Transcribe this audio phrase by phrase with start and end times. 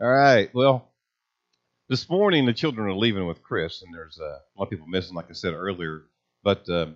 [0.00, 0.48] All right.
[0.54, 0.92] Well,
[1.88, 4.86] this morning the children are leaving with Chris, and there's uh, a lot of people
[4.86, 6.04] missing, like I said earlier.
[6.44, 6.90] But uh,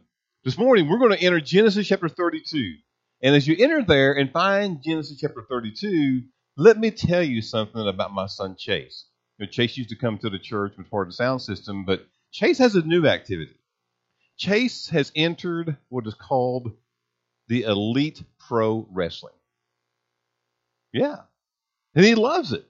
[0.44, 2.76] this morning we're going to enter Genesis chapter 32.
[3.20, 6.22] And as you enter there and find Genesis chapter 32,
[6.56, 9.06] let me tell you something about my son Chase.
[9.38, 11.84] You know, Chase used to come to the church with part of the sound system,
[11.84, 13.56] but Chase has a new activity.
[14.36, 16.70] Chase has entered what is called
[17.48, 19.34] the Elite Pro Wrestling.
[20.92, 21.16] Yeah.
[21.96, 22.64] And he loves it.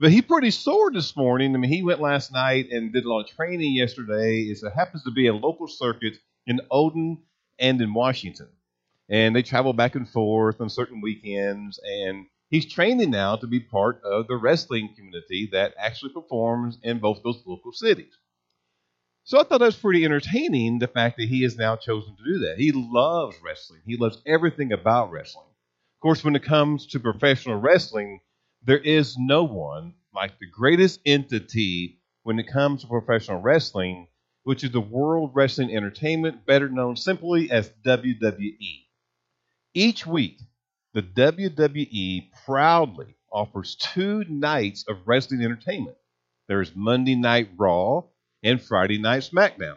[0.00, 1.54] But he pretty sore this morning.
[1.54, 4.42] I mean, he went last night and did a lot of training yesterday.
[4.42, 7.18] It happens to be a local circuit in Odin
[7.58, 8.48] and in Washington.
[9.08, 11.80] And they travel back and forth on certain weekends.
[11.82, 17.00] And he's training now to be part of the wrestling community that actually performs in
[17.00, 18.16] both those local cities.
[19.24, 22.24] So I thought that was pretty entertaining, the fact that he has now chosen to
[22.24, 22.58] do that.
[22.58, 25.44] He loves wrestling, he loves everything about wrestling.
[25.44, 28.20] Of course, when it comes to professional wrestling,
[28.62, 34.08] there is no one like the greatest entity when it comes to professional wrestling,
[34.42, 38.84] which is the World Wrestling Entertainment, better known simply as WWE.
[39.74, 40.40] Each week,
[40.94, 45.96] the WWE proudly offers two nights of wrestling entertainment.
[46.48, 48.04] There's Monday Night Raw
[48.42, 49.76] and Friday Night SmackDown.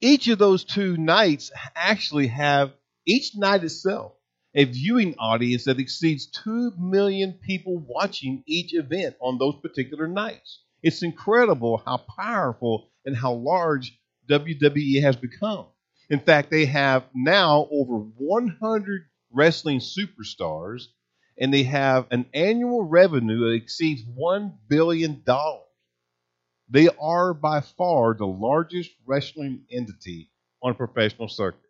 [0.00, 2.72] Each of those two nights actually have,
[3.06, 4.12] each night itself,
[4.54, 10.62] a viewing audience that exceeds 2 million people watching each event on those particular nights.
[10.82, 13.98] It's incredible how powerful and how large
[14.28, 15.66] WWE has become.
[16.08, 20.86] In fact, they have now over 100 wrestling superstars,
[21.38, 25.22] and they have an annual revenue that exceeds $1 billion.
[26.68, 30.30] They are by far the largest wrestling entity
[30.62, 31.69] on a professional circuit.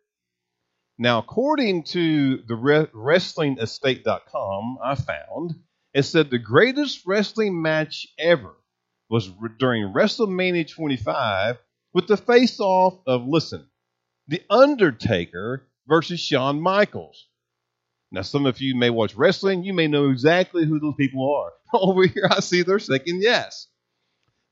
[0.97, 2.53] Now, according to the
[2.93, 5.55] WrestlingEstate.com, I found
[5.93, 8.55] it said the greatest wrestling match ever
[9.09, 11.57] was during WrestleMania 25
[11.93, 13.67] with the face-off of listen,
[14.27, 17.27] The Undertaker versus Shawn Michaels.
[18.11, 19.63] Now, some of you may watch wrestling.
[19.63, 21.51] You may know exactly who those people are.
[21.79, 23.67] Over here, I see they're saying yes.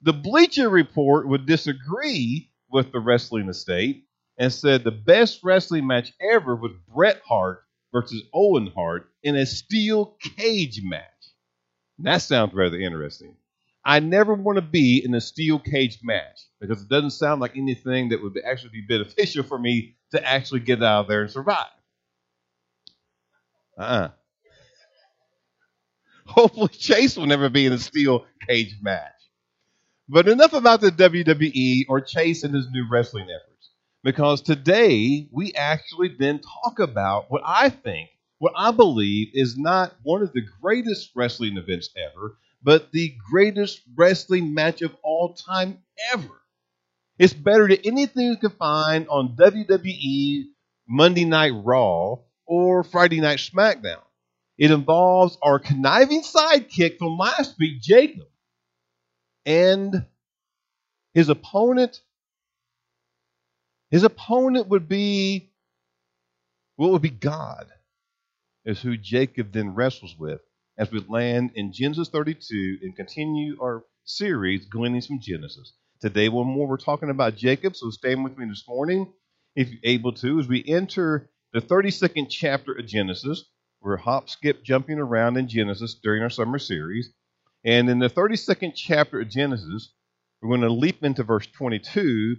[0.02, 4.06] The Bleacher Report would disagree with the Wrestling Estate
[4.40, 9.46] and said the best wrestling match ever was Bret Hart versus Owen Hart in a
[9.46, 11.04] steel cage match.
[12.00, 13.36] That sounds rather interesting.
[13.84, 17.58] I never want to be in a steel cage match because it doesn't sound like
[17.58, 21.32] anything that would actually be beneficial for me to actually get out of there and
[21.32, 21.68] survive.
[23.78, 24.10] Uh-uh.
[26.28, 29.12] Hopefully, Chase will never be in a steel cage match.
[30.08, 33.49] But enough about the WWE or Chase and his new wrestling efforts.
[34.04, 39.96] Because today we actually then talk about what I think, what I believe is not
[40.04, 45.80] one of the greatest wrestling events ever, but the greatest wrestling match of all time
[46.14, 46.42] ever.
[47.18, 50.46] It's better than anything you can find on WWE
[50.88, 54.02] Monday Night Raw or Friday Night SmackDown.
[54.58, 58.28] It involves our conniving sidekick from last week, Jacob,
[59.46, 60.06] and
[61.14, 62.02] his opponent.
[63.92, 65.52] His opponent would be
[66.76, 67.68] what would be God,
[68.64, 70.42] is who Jacob then wrestles with
[70.78, 75.74] as we land in Genesis 32 and continue our series, Gleanings from Genesis.
[76.00, 79.12] Today, one more, we're talking about Jacob, so stand with me this morning,
[79.56, 83.44] if you're able to, as we enter the 32nd chapter of Genesis.
[83.82, 87.10] We're hop, skip, jumping around in Genesis during our summer series.
[87.66, 89.94] And in the 32nd chapter of Genesis,
[90.42, 92.38] we're going to leap into verse 22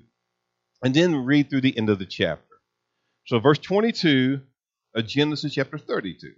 [0.82, 2.56] and then read through the end of the chapter.
[3.26, 4.41] So, verse 22
[4.94, 6.32] of Genesis chapter 32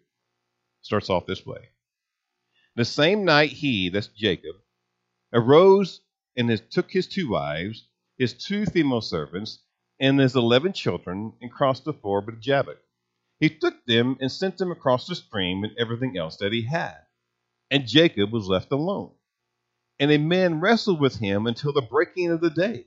[0.83, 1.69] starts off this way.
[2.75, 4.57] The same night he, that's Jacob,
[5.33, 6.01] arose
[6.37, 7.87] and took his two wives,
[8.19, 9.61] his two female servants,
[10.01, 12.79] and his eleven children, and crossed the ford of Jabbok.
[13.39, 16.99] He took them and sent them across the stream and everything else that he had.
[17.71, 19.13] And Jacob was left alone.
[19.99, 22.87] And a man wrestled with him until the breaking of the day.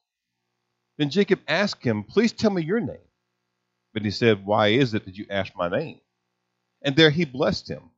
[1.01, 3.07] Then Jacob asked him, Please tell me your name.
[3.91, 5.99] But he said, Why is it that you ask my name?
[6.83, 7.89] And there he blessed him.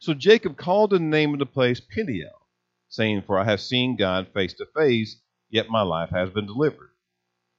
[0.00, 2.48] So Jacob called the name of the place Peniel,
[2.88, 5.20] saying, For I have seen God face to face,
[5.50, 6.88] yet my life has been delivered.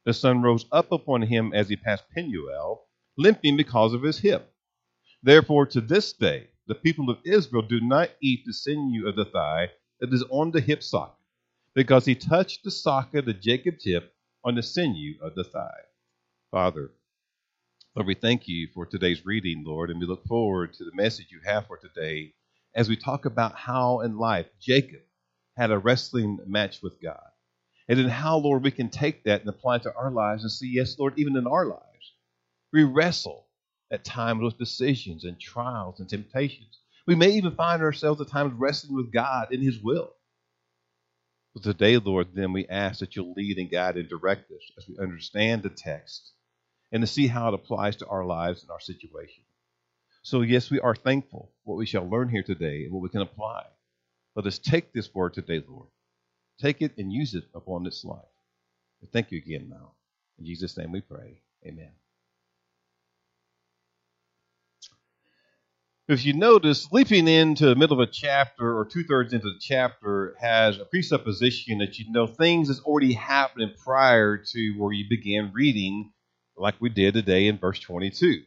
[0.05, 4.51] The sun rose up upon him as he passed Penuel, limping because of his hip.
[5.21, 9.25] Therefore, to this day, the people of Israel do not eat the sinew of the
[9.25, 9.69] thigh
[9.99, 11.13] that is on the hip socket,
[11.75, 15.81] because he touched the socket of Jacob's hip on the sinew of the thigh.
[16.51, 16.91] Father,
[17.95, 21.27] Lord, we thank you for today's reading, Lord, and we look forward to the message
[21.31, 22.33] you have for today
[22.75, 25.01] as we talk about how in life Jacob
[25.57, 27.29] had a wrestling match with God.
[27.89, 30.51] And then how, Lord, we can take that and apply it to our lives and
[30.51, 32.13] see, yes, Lord, even in our lives,
[32.71, 33.47] we wrestle
[33.91, 36.79] at times with decisions and trials and temptations.
[37.07, 40.13] We may even find ourselves at times wrestling with God in His will.
[41.57, 44.87] But today, Lord, then we ask that you'll lead and guide and direct us as
[44.87, 46.33] we understand the text
[46.91, 49.43] and to see how it applies to our lives and our situation.
[50.21, 53.23] So, yes, we are thankful what we shall learn here today and what we can
[53.23, 53.65] apply.
[54.35, 55.87] Let us take this word today, Lord.
[56.61, 58.21] Take it and use it upon this life.
[59.11, 59.93] thank you again now.
[60.37, 61.41] In Jesus' name we pray.
[61.65, 61.89] Amen.
[66.09, 69.59] If you notice, leaping into the middle of a chapter or two thirds into the
[69.59, 75.03] chapter has a presupposition that you know things that's already happening prior to where you
[75.09, 76.13] began reading,
[76.55, 78.41] like we did today in verse 22.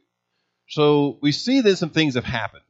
[0.69, 2.65] So we see that some things have happened.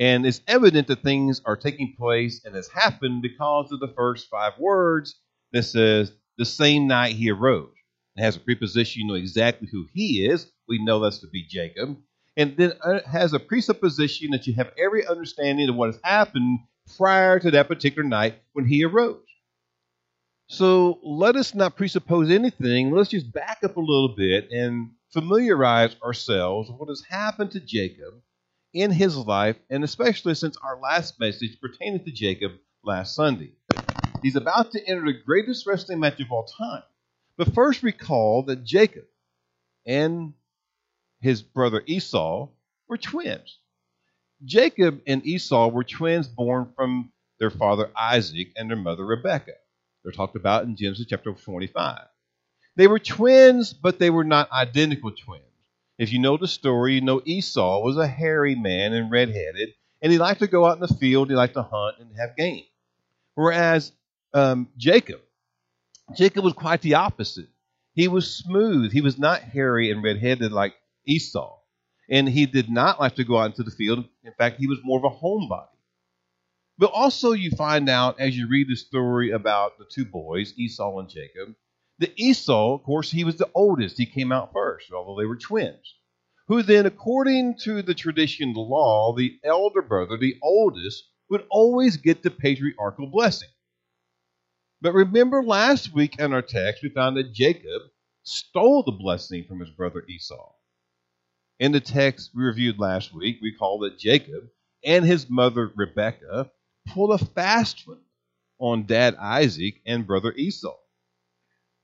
[0.00, 4.28] And it's evident that things are taking place and has happened because of the first
[4.28, 5.14] five words
[5.52, 7.70] that says, the same night he arose.
[8.16, 10.50] It has a preposition, you know exactly who he is.
[10.66, 11.98] We know that's to be Jacob
[12.36, 16.60] and then it has a presupposition that you have every understanding of what has happened
[16.96, 19.20] prior to that particular night when he arose.
[20.48, 22.90] So let us not presuppose anything.
[22.90, 27.60] Let's just back up a little bit and familiarize ourselves with what has happened to
[27.60, 28.14] Jacob
[28.74, 32.52] in his life, and especially since our last message pertaining to Jacob
[32.82, 33.52] last Sunday.
[34.22, 36.82] He's about to enter the greatest wrestling match of all time.
[37.36, 39.04] But first, recall that Jacob
[39.86, 40.34] and
[41.24, 42.48] his brother Esau
[42.86, 43.58] were twins.
[44.44, 47.10] Jacob and Esau were twins born from
[47.40, 49.52] their father Isaac and their mother Rebekah.
[50.02, 52.02] They're talked about in Genesis chapter 25.
[52.76, 55.44] They were twins, but they were not identical twins.
[55.96, 59.70] If you know the story, you know Esau was a hairy man and redheaded,
[60.02, 62.36] and he liked to go out in the field, he liked to hunt and have
[62.36, 62.64] game.
[63.34, 63.92] Whereas
[64.34, 65.22] um, Jacob,
[66.14, 67.48] Jacob was quite the opposite.
[67.94, 68.92] He was smooth.
[68.92, 70.74] He was not hairy and redheaded like
[71.06, 71.58] Esau.
[72.08, 74.04] And he did not like to go out into the field.
[74.24, 75.68] In fact, he was more of a homebody.
[76.76, 80.98] But also, you find out as you read the story about the two boys, Esau
[80.98, 81.54] and Jacob,
[81.98, 83.96] that Esau, of course, he was the oldest.
[83.96, 85.94] He came out first, although they were twins.
[86.48, 91.96] Who then, according to the tradition the law, the elder brother, the oldest, would always
[91.96, 93.48] get the patriarchal blessing.
[94.80, 97.82] But remember last week in our text, we found that Jacob
[98.24, 100.53] stole the blessing from his brother Esau.
[101.60, 104.50] In the text we reviewed last week, we call that Jacob
[104.84, 106.50] and his mother Rebekah
[106.88, 108.02] pulled a fast one
[108.58, 110.76] on dad Isaac and brother Esau.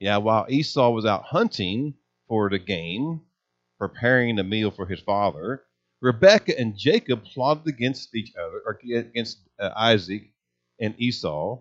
[0.00, 1.94] Yeah, while Esau was out hunting
[2.26, 3.20] for the game,
[3.78, 5.62] preparing a meal for his father,
[6.00, 10.32] Rebekah and Jacob plotted against each other, or against uh, Isaac
[10.80, 11.60] and Esau,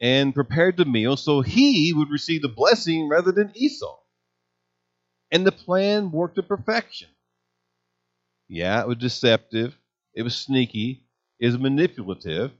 [0.00, 3.98] and prepared the meal so he would receive the blessing rather than Esau.
[5.30, 7.08] And the plan worked to perfection.
[8.48, 9.78] Yeah, it was deceptive,
[10.14, 11.04] it was sneaky,
[11.38, 12.52] it was manipulative,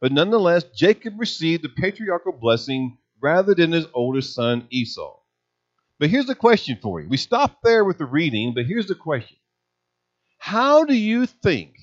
[0.00, 5.18] but nonetheless, Jacob received the patriarchal blessing rather than his oldest son Esau.
[5.98, 7.08] But here's the question for you.
[7.08, 9.38] We stopped there with the reading, but here's the question
[10.38, 11.76] How do you think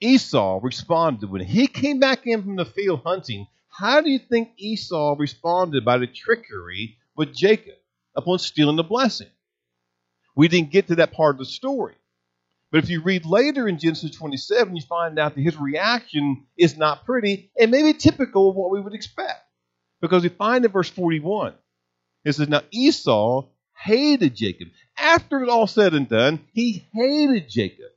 [0.00, 3.46] Esau responded when he came back in from the field hunting?
[3.68, 7.76] How do you think Esau responded by the trickery with Jacob
[8.16, 9.30] upon stealing the blessing?
[10.34, 11.94] We didn't get to that part of the story.
[12.70, 16.76] But if you read later in Genesis 27, you find out that his reaction is
[16.76, 19.42] not pretty and maybe typical of what we would expect.
[20.00, 21.54] Because we find in verse 41,
[22.24, 23.46] it says, Now Esau
[23.76, 24.68] hated Jacob.
[24.96, 27.90] After it all said and done, he hated Jacob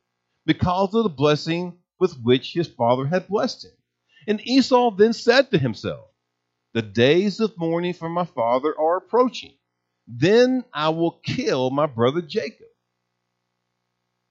[0.46, 3.72] because of the blessing with which his father had blessed him.
[4.28, 6.08] And Esau then said to himself,
[6.74, 9.54] The days of mourning for my father are approaching.
[10.08, 12.68] Then I will kill my brother Jacob.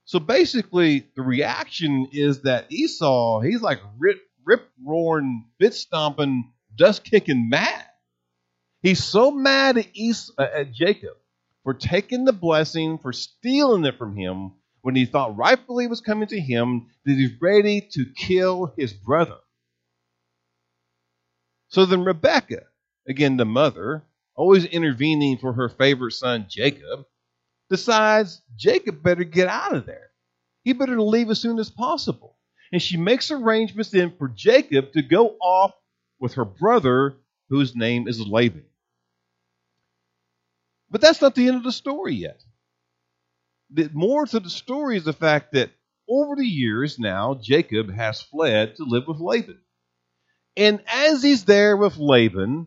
[0.04, 7.04] So basically, the reaction is that Esau, he's like rip, rip roaring, bit stomping, dust
[7.04, 7.86] kicking mad.
[8.82, 11.16] He's so mad at, Esau, uh, at Jacob
[11.62, 16.26] for taking the blessing, for stealing it from him, when he thought rightfully was coming
[16.28, 19.38] to him that he's ready to kill his brother.
[21.68, 22.64] So then Rebecca,
[23.08, 24.02] again the mother,
[24.34, 27.06] always intervening for her favorite son Jacob,
[27.72, 30.10] decides Jacob better get out of there.
[30.62, 32.36] He better leave as soon as possible.
[32.70, 35.72] And she makes arrangements then for Jacob to go off
[36.20, 37.16] with her brother,
[37.48, 38.66] whose name is Laban.
[40.90, 42.44] But that's not the end of the story yet.
[43.70, 45.70] The, more to the story is the fact that
[46.06, 49.60] over the years now, Jacob has fled to live with Laban.
[50.58, 52.66] And as he's there with Laban,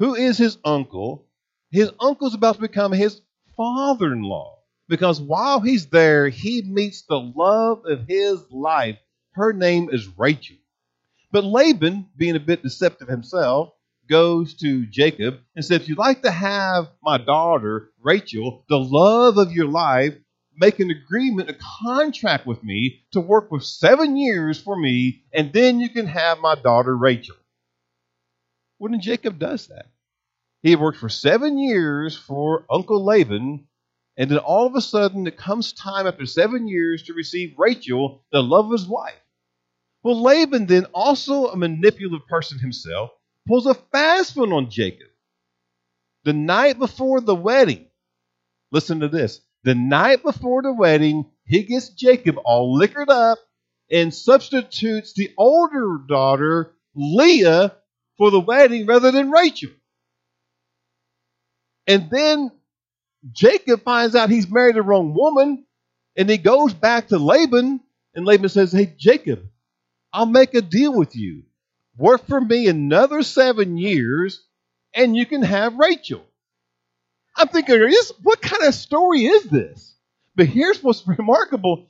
[0.00, 1.28] who is his uncle,
[1.70, 3.20] his uncle's about to become his
[3.58, 4.58] father in law.
[4.88, 8.96] Because while he's there, he meets the love of his life.
[9.32, 10.56] Her name is Rachel.
[11.30, 13.74] But Laban, being a bit deceptive himself,
[14.08, 19.36] goes to Jacob and says, If you'd like to have my daughter, Rachel, the love
[19.36, 20.14] of your life,
[20.56, 25.52] make an agreement, a contract with me to work for seven years for me, and
[25.52, 27.36] then you can have my daughter, Rachel.
[28.78, 29.86] When Jacob does that,
[30.62, 33.66] he had worked for seven years for Uncle Laban,
[34.16, 38.24] and then all of a sudden it comes time after seven years to receive Rachel,
[38.32, 39.14] the love of his wife.
[40.02, 43.10] Well, Laban then, also a manipulative person himself,
[43.46, 45.08] pulls a fast one on Jacob.
[46.24, 47.86] The night before the wedding,
[48.72, 49.40] listen to this.
[49.64, 53.38] The night before the wedding, he gets Jacob all liquored up
[53.90, 57.74] and substitutes the older daughter, Leah,
[58.18, 59.70] for the wedding rather than Rachel.
[61.88, 62.52] And then
[63.32, 65.64] Jacob finds out he's married the wrong woman,
[66.16, 67.80] and he goes back to Laban,
[68.14, 69.48] and Laban says, Hey, Jacob,
[70.12, 71.42] I'll make a deal with you
[71.98, 74.46] work for me another seven years,
[74.94, 76.24] and you can have Rachel.
[77.36, 77.92] I'm thinking,
[78.22, 79.94] what kind of story is this?
[80.34, 81.88] But here's what's remarkable.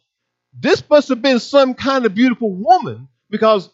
[0.59, 3.69] This must have been some kind of beautiful woman because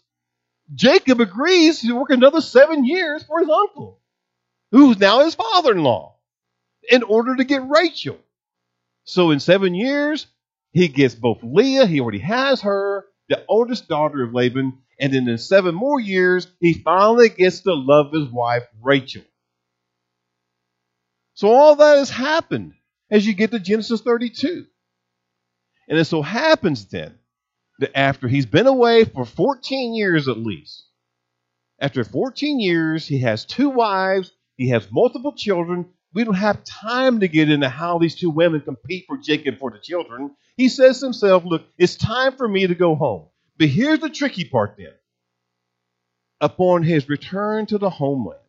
[0.75, 4.00] Jacob agrees to work another seven years for his uncle,
[4.73, 6.13] who's now his father in law,
[6.90, 8.18] in order to get Rachel.
[9.04, 10.26] So in seven years,
[10.72, 15.28] he gets both Leah, he already has her, the oldest daughter of Laban, and then
[15.28, 19.22] in seven more years, he finally gets to love his wife, Rachel.
[21.34, 22.74] So all that has happened
[23.10, 24.66] as you get to Genesis 32.
[25.88, 27.18] And it so happens then
[27.80, 30.86] that after he's been away for 14 years at least,
[31.78, 35.86] after 14 years, he has two wives, he has multiple children.
[36.14, 39.71] We don't have time to get into how these two women compete for Jacob for
[39.71, 40.30] the children.
[40.56, 43.26] He says to himself, Look, it's time for me to go home.
[43.59, 44.92] But here's the tricky part then.
[46.40, 48.40] Upon his return to the homeland,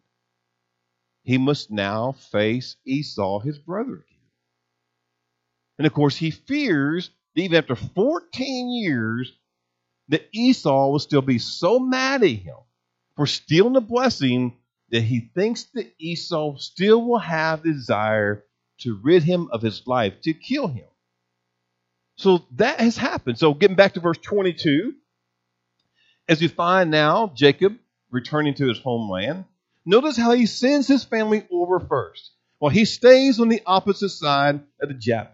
[1.24, 4.30] he must now face Esau, his brother, again.
[5.80, 9.34] And of course, he fears that even after 14 years,
[10.10, 12.58] that Esau will still be so mad at him
[13.16, 14.56] for stealing the blessing
[14.90, 18.44] that he thinks that Esau still will have desire
[18.80, 20.86] to rid him of his life, to kill him.
[22.18, 23.38] So that has happened.
[23.38, 24.94] So getting back to verse 22,
[26.28, 27.78] as you find now Jacob
[28.12, 29.46] returning to his homeland,
[29.86, 32.32] notice how he sends his family over first.
[32.60, 35.34] Well, he stays on the opposite side of the Jabbok.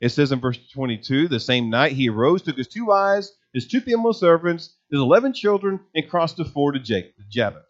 [0.00, 3.66] It says in verse 22, the same night he arose, took his two wives, his
[3.66, 7.64] two female servants, his eleven children, and crossed the ford of Jacob, Jabbok.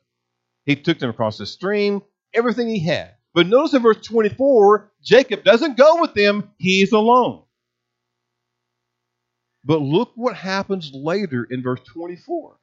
[0.66, 2.02] He took them across the stream,
[2.32, 3.14] everything he had.
[3.34, 7.42] But notice in verse 24, Jacob doesn't go with them, he's alone.
[9.64, 12.56] But look what happens later in verse 24.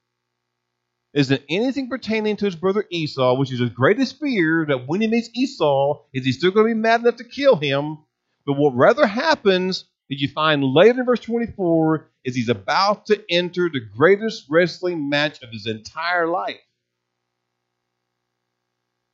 [1.13, 5.01] Is that anything pertaining to his brother Esau, which is his greatest fear, that when
[5.01, 7.97] he meets Esau, is he still going to be mad enough to kill him?
[8.45, 13.21] But what rather happens is you find later in verse 24 is he's about to
[13.29, 16.61] enter the greatest wrestling match of his entire life.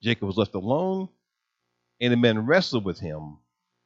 [0.01, 1.09] Jacob was left alone,
[1.99, 3.37] and the men wrestled with him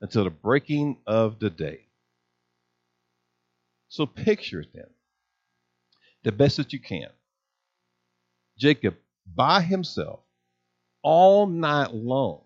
[0.01, 1.87] until the breaking of the day.
[3.89, 4.89] So picture it then,
[6.23, 7.09] the best that you can.
[8.57, 10.19] Jacob, by himself,
[11.03, 12.41] all night long,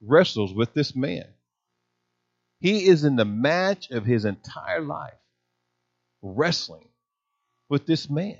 [0.00, 1.26] wrestles with this man.
[2.60, 5.12] He is in the match of his entire life,
[6.22, 6.88] wrestling
[7.68, 8.38] with this man.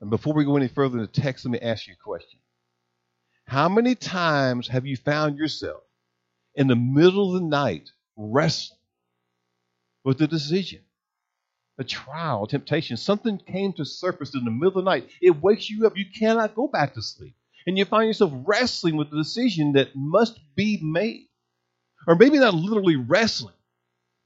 [0.00, 2.40] And before we go any further in the text, let me ask you a question.
[3.46, 5.82] How many times have you found yourself
[6.54, 8.80] in the middle of the night wrestling
[10.04, 10.80] with a decision,
[11.78, 12.96] a trial, a temptation.
[12.96, 15.10] Something came to surface in the middle of the night.
[15.20, 15.96] It wakes you up.
[15.96, 17.34] You cannot go back to sleep.
[17.66, 21.28] And you find yourself wrestling with the decision that must be made.
[22.06, 23.54] Or maybe not literally wrestling,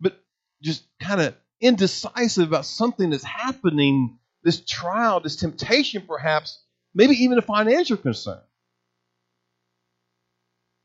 [0.00, 0.20] but
[0.62, 6.62] just kind of indecisive about something that's happening, this trial, this temptation, perhaps,
[6.94, 8.40] maybe even a financial concern.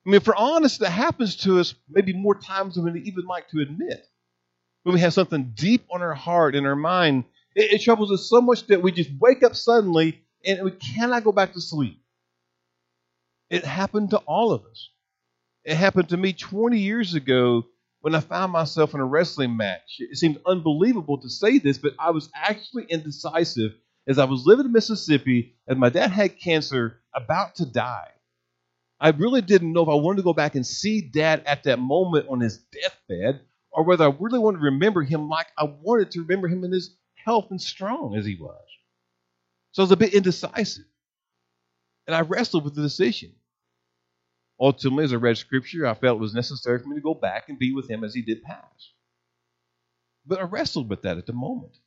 [0.05, 3.25] I mean, if we're honest, that happens to us maybe more times than we even
[3.25, 4.05] like to admit.
[4.83, 7.23] When we have something deep on our heart and our mind,
[7.55, 11.23] it, it troubles us so much that we just wake up suddenly and we cannot
[11.23, 11.99] go back to sleep.
[13.49, 14.91] It happened to all of us.
[15.63, 17.65] It happened to me 20 years ago
[18.01, 19.97] when I found myself in a wrestling match.
[19.97, 23.71] It seems unbelievable to say this, but I was actually indecisive
[24.07, 28.09] as I was living in Mississippi and my dad had cancer, about to die.
[28.99, 31.79] I really didn't know if I wanted to go back and see dad at that
[31.79, 36.11] moment on his deathbed or whether I really wanted to remember him like I wanted
[36.11, 38.63] to remember him in his health and strong as he was.
[39.73, 40.85] So I was a bit indecisive.
[42.07, 43.33] And I wrestled with the decision.
[44.59, 47.49] Ultimately, as I read scripture, I felt it was necessary for me to go back
[47.49, 48.93] and be with him as he did pass.
[50.25, 51.77] But I wrestled with that at the moment.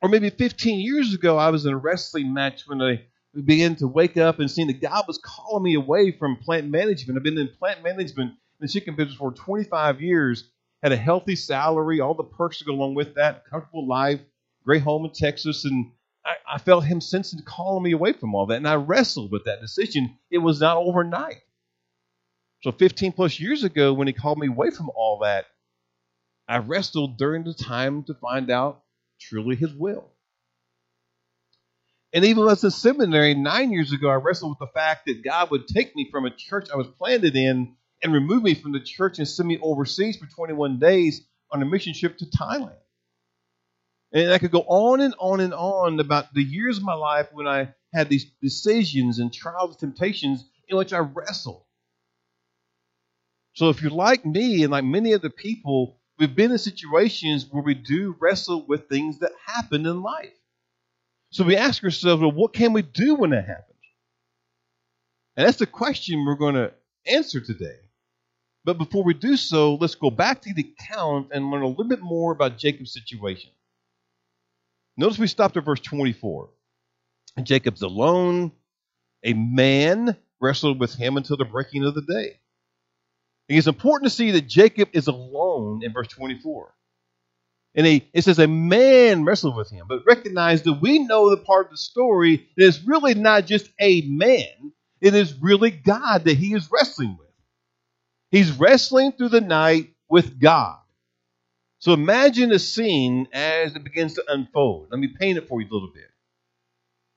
[0.00, 3.06] Or maybe 15 years ago, I was in a wrestling match when I
[3.42, 7.16] began to wake up and seeing that God was calling me away from plant management.
[7.16, 10.44] I've been in plant management in the chicken business for 25 years,
[10.82, 14.20] had a healthy salary, all the perks to go along with that, comfortable life,
[14.64, 15.92] great home in Texas, and
[16.24, 19.44] I, I felt him sensing calling me away from all that, and I wrestled with
[19.44, 20.16] that decision.
[20.30, 21.42] It was not overnight.
[22.62, 25.46] So 15 plus years ago, when he called me away from all that,
[26.48, 28.82] I wrestled during the time to find out
[29.20, 30.10] truly his will.
[32.12, 35.50] And even as a seminary nine years ago, I wrestled with the fact that God
[35.50, 38.80] would take me from a church I was planted in and remove me from the
[38.80, 42.76] church and send me overseas for 21 days on a mission trip to Thailand.
[44.12, 47.28] And I could go on and on and on about the years of my life
[47.32, 51.64] when I had these decisions and trials and temptations in which I wrestled.
[53.54, 57.62] So if you're like me and like many other people, we've been in situations where
[57.62, 60.37] we do wrestle with things that happen in life.
[61.30, 63.64] So we ask ourselves, well, what can we do when that happens?
[65.36, 66.72] And that's the question we're going to
[67.06, 67.76] answer today.
[68.64, 71.88] But before we do so, let's go back to the account and learn a little
[71.88, 73.50] bit more about Jacob's situation.
[74.96, 76.50] Notice we stopped at verse 24.
[77.42, 78.52] Jacob's alone.
[79.24, 82.40] A man wrestled with him until the breaking of the day.
[83.48, 86.74] it's important to see that Jacob is alone in verse 24.
[87.74, 91.36] And he, it says a man wrestled with him, but recognize that we know the
[91.36, 96.24] part of the story that is really not just a man, it is really God
[96.24, 97.28] that he is wrestling with.
[98.30, 100.78] He's wrestling through the night with God.
[101.78, 104.88] So imagine the scene as it begins to unfold.
[104.90, 106.10] Let me paint it for you a little bit.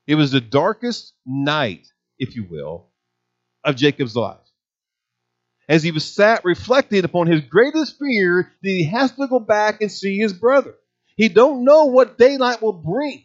[0.07, 1.87] It was the darkest night,
[2.19, 2.87] if you will,
[3.63, 4.40] of Jacob's life.
[5.71, 9.79] As he was sat reflecting upon his greatest fear that he has to go back
[9.79, 10.75] and see his brother.
[11.15, 13.23] He don't know what daylight will bring.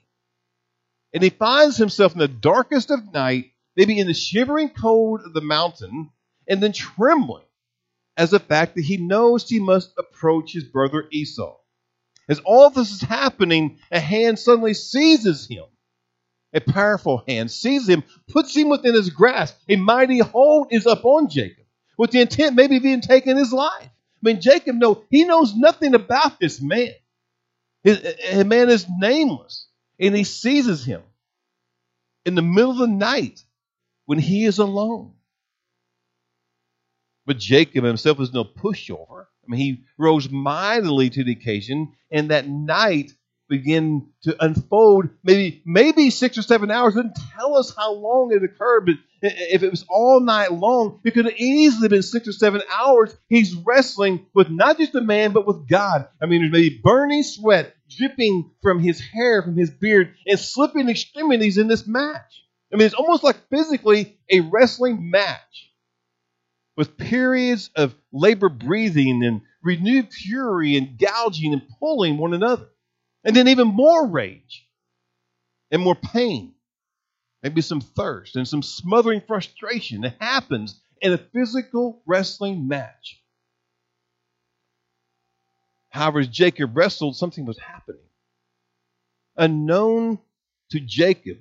[1.13, 5.35] And he finds himself in the darkest of night, maybe in the shivering cold of
[5.35, 6.11] the mountain,
[6.47, 7.43] and then trembling
[8.17, 11.57] as the fact that he knows he must approach his brother Esau.
[12.29, 15.65] As all this is happening, a hand suddenly seizes him.
[16.53, 19.57] A powerful hand seizes him, puts him within his grasp.
[19.69, 21.66] A mighty hold is upon Jacob,
[21.97, 23.83] with the intent maybe of even taking his life.
[23.83, 26.93] I mean, Jacob know he knows nothing about this man.
[27.85, 29.69] His, a man is nameless,
[30.01, 31.03] and he seizes him
[32.25, 33.45] in the middle of the night
[34.07, 35.13] when he is alone.
[37.27, 39.27] But Jacob himself was no pushover.
[39.45, 43.13] I mean, he rose mightily to the occasion, and that night
[43.49, 45.09] began to unfold.
[45.23, 46.95] Maybe, maybe six or seven hours.
[46.95, 51.13] Didn't tell us how long it occurred, but if it was all night long, it
[51.13, 53.17] could have easily been six or seven hours.
[53.29, 56.09] He's wrestling with not just a man, but with God.
[56.21, 60.89] I mean, there's maybe burning sweat dripping from his hair, from his beard, and slipping
[60.89, 62.45] extremities in this match.
[62.73, 65.71] I mean, it's almost like physically a wrestling match
[66.77, 72.69] with periods of labor breathing and renewed fury and gouging and pulling one another.
[73.25, 74.67] And then even more rage
[75.71, 76.55] and more pain.
[77.47, 83.23] Maybe some thirst and some smothering frustration that happens in a physical wrestling match.
[85.91, 88.03] However, as Jacob wrestled, something was happening.
[89.37, 90.19] Unknown
[90.71, 91.39] to Jacob,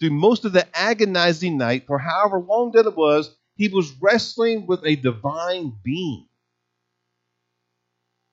[0.00, 4.66] through most of the agonizing night, for however long that it was, he was wrestling
[4.66, 6.28] with a divine being.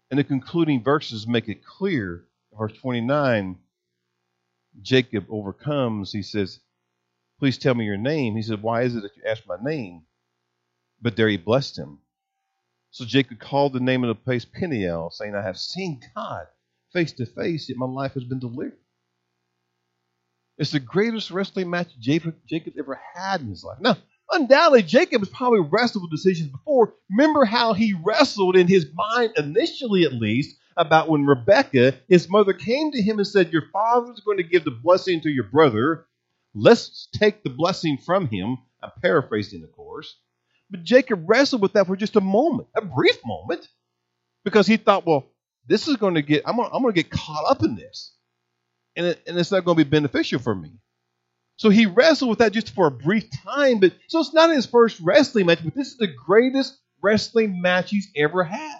[0.10, 2.24] And the concluding verses make it clear.
[2.58, 3.58] Verse 29
[4.82, 6.14] Jacob overcomes.
[6.14, 6.62] He says,
[7.40, 8.36] Please tell me your name.
[8.36, 10.04] He said, Why is it that you ask my name?
[11.02, 12.00] But there he blessed him.
[12.92, 16.48] So Jacob called the name of the place Peniel, saying, I have seen God
[16.92, 18.78] face to face, yet my life has been delivered.
[20.58, 23.78] It's the greatest wrestling match Jacob, Jacob ever had in his life.
[23.80, 23.96] Now,
[24.30, 26.96] undoubtedly, Jacob has probably wrestled with decisions before.
[27.10, 32.52] Remember how he wrestled in his mind, initially at least, about when Rebecca, his mother,
[32.52, 36.06] came to him and said, Your father's going to give the blessing to your brother.
[36.54, 38.58] Let's take the blessing from him.
[38.82, 40.16] I'm paraphrasing, of course.
[40.70, 43.68] But Jacob wrestled with that for just a moment, a brief moment,
[44.44, 45.32] because he thought, well,
[45.68, 48.14] this is going to get, I'm going, I'm going to get caught up in this.
[48.96, 50.72] And, it, and it's not going to be beneficial for me.
[51.58, 54.66] So he wrestled with that just for a brief time, but so it's not his
[54.66, 58.80] first wrestling match, but this is the greatest wrestling match he's ever had.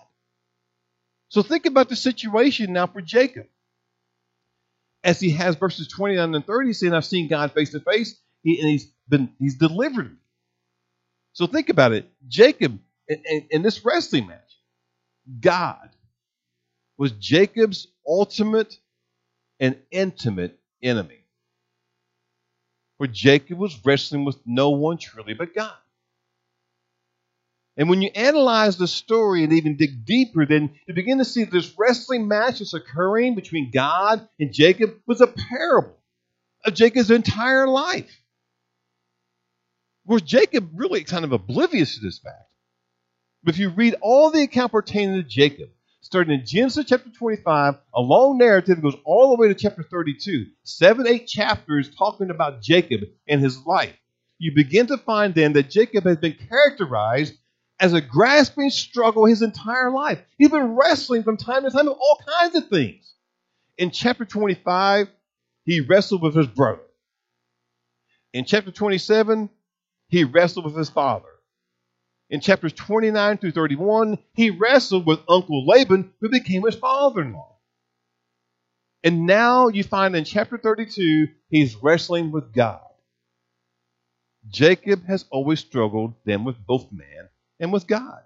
[1.30, 3.48] So think about the situation now for Jacob.
[5.04, 8.60] As he has verses 29 and 30 saying, I've seen God face to face, he,
[8.60, 10.18] and he's been he's delivered me.
[11.34, 12.10] So think about it.
[12.28, 14.60] Jacob, in, in, in this wrestling match,
[15.40, 15.90] God
[16.98, 18.78] was Jacob's ultimate
[19.60, 21.24] and intimate enemy.
[22.98, 25.74] Where Jacob was wrestling with no one truly but God.
[27.80, 31.46] And when you analyze the story and even dig deeper, then you begin to see
[31.46, 35.96] this wrestling match that's occurring between God and Jacob was a parable
[36.66, 38.22] of Jacob's entire life.
[40.06, 42.52] Was Jacob really kind of oblivious to this fact?
[43.44, 45.70] But if you read all the account pertaining to Jacob,
[46.02, 50.48] starting in Genesis chapter 25, a long narrative goes all the way to chapter 32,
[50.64, 53.96] seven, eight chapters talking about Jacob and his life.
[54.38, 57.36] You begin to find then that Jacob has been characterized
[57.80, 60.20] as a grasping struggle his entire life.
[60.38, 63.14] He's been wrestling from time to time with all kinds of things.
[63.78, 65.08] In chapter 25,
[65.64, 66.82] he wrestled with his brother.
[68.34, 69.50] In chapter 27,
[70.10, 71.30] he wrestled with his father.
[72.30, 77.34] In chapters 29 through 31, he wrestled with Uncle Laban, who became his father in
[77.34, 77.58] law.
[79.04, 82.82] And now you find in chapter 32, he's wrestling with God.
[84.48, 87.29] Jacob has always struggled then with both man
[87.60, 88.22] and with God.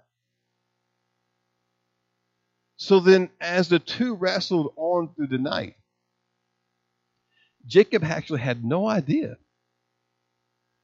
[2.76, 5.76] So then, as the two wrestled on through the night,
[7.66, 9.38] Jacob actually had no idea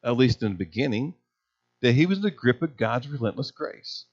[0.03, 1.15] at least in the beginning,
[1.83, 4.07] that he was in the grip of God's relentless grace.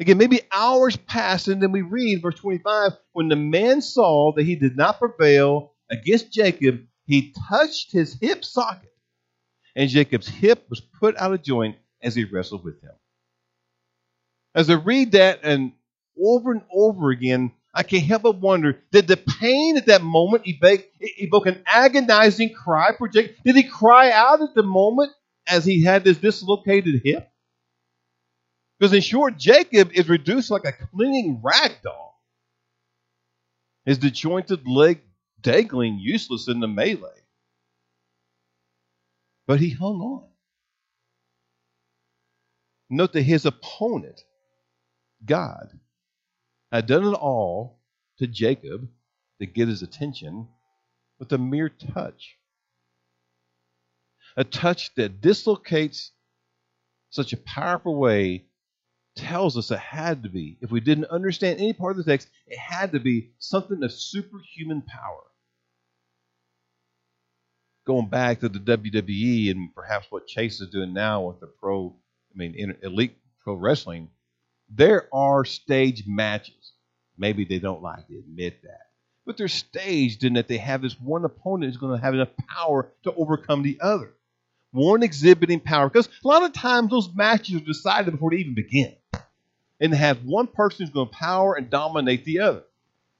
[0.00, 4.44] Again, maybe hours passed, and then we read verse 25 when the man saw that
[4.44, 8.92] he did not prevail against Jacob, he touched his hip socket,
[9.76, 12.92] and Jacob's hip was put out of joint as he wrestled with him.
[14.54, 15.72] As I read that, and
[16.22, 20.44] over and over again, I can't help but wonder did the pain at that moment
[20.46, 23.34] evoke an agonizing cry for Jacob?
[23.44, 25.10] Did he cry out at the moment
[25.46, 27.28] as he had this dislocated hip?
[28.78, 32.20] Because in short, Jacob is reduced like a clinging rag doll.
[33.84, 35.00] His disjointed leg
[35.40, 37.22] dangling useless in the melee.
[39.46, 40.28] But he hung on.
[42.88, 44.22] Note that his opponent,
[45.26, 45.68] God,
[46.72, 47.80] had done it all
[48.18, 48.88] to Jacob
[49.40, 50.48] to get his attention
[51.18, 52.36] with a mere touch.
[54.36, 56.10] A touch that dislocates
[57.10, 58.46] such a powerful way
[59.16, 62.28] tells us it had to be, if we didn't understand any part of the text,
[62.46, 65.22] it had to be something of superhuman power.
[67.86, 71.94] Going back to the WWE and perhaps what Chase is doing now with the pro,
[72.34, 74.08] I mean, elite pro wrestling,
[74.74, 76.64] there are stage matches
[77.16, 78.88] Maybe they don't like to admit that.
[79.26, 82.36] But they're staged in that they have this one opponent who's going to have enough
[82.48, 84.12] power to overcome the other.
[84.72, 85.88] One exhibiting power.
[85.88, 88.94] Because a lot of times those matches are decided before they even begin.
[89.80, 92.64] And they have one person who's going to power and dominate the other.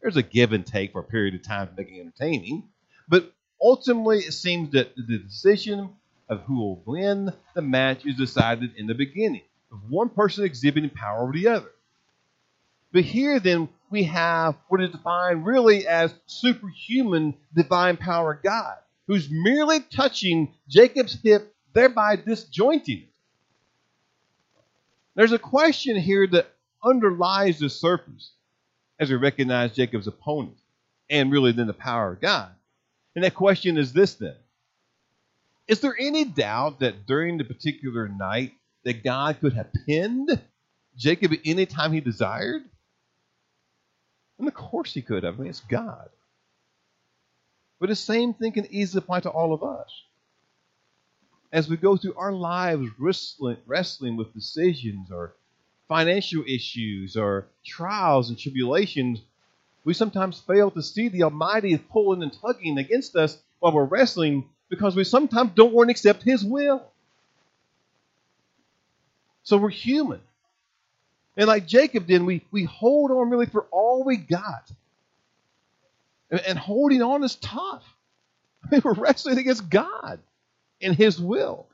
[0.03, 2.65] There's a give and take for a period of time to make it entertaining.
[3.09, 5.91] But ultimately, it seems that the decision
[6.29, 9.43] of who will win the match is decided in the beginning,
[9.75, 11.71] with one person exhibiting power over the other.
[12.93, 18.77] But here, then, we have what is defined really as superhuman divine power of God,
[19.07, 23.09] who's merely touching Jacob's hip, thereby disjointing it.
[25.15, 26.51] There's a question here that
[26.83, 28.33] underlies the surface
[28.99, 30.59] as we recognize Jacob's opponent
[31.11, 32.51] and really then the power of God.
[33.15, 34.37] And that question is this then
[35.69, 38.53] Is there any doubt that during the particular night
[38.85, 40.41] that God could have pinned
[40.97, 42.63] Jacob any time he desired?
[44.39, 45.35] And of course he could have.
[45.35, 46.09] I mean, it's God.
[47.81, 49.91] But the same thing can easily apply to all of us.
[51.53, 55.35] As we go through our lives wrestling, wrestling with decisions or
[55.89, 59.21] financial issues or trials and tribulations,
[59.85, 63.85] we sometimes fail to see the Almighty is pulling and tugging against us while we're
[63.85, 66.83] wrestling because we sometimes don't want to accept His will.
[69.45, 70.21] So we're human.
[71.37, 74.71] And like Jacob did, we, we hold on really for all we got.
[76.31, 77.85] And, and holding on is tough.
[78.65, 80.19] I mean, we're wrestling against God
[80.83, 81.67] and His will.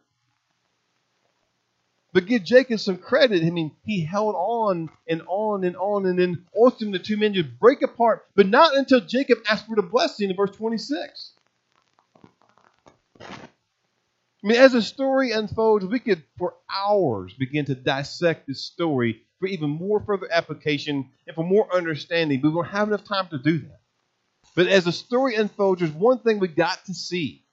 [2.12, 3.44] But give Jacob some credit.
[3.44, 7.35] I mean, he held on and on and on, and then ultimately the two men
[7.35, 11.33] just break apart, but not until Jacob asked for the blessing in verse 26.
[13.20, 13.26] I
[14.46, 19.46] mean, as the story unfolds, we could, for hours, begin to dissect this story for
[19.46, 22.40] even more further application and for more understanding.
[22.40, 23.81] But we don't have enough time to do that.
[24.57, 27.44] But as the story unfolds, there's one thing we got to see.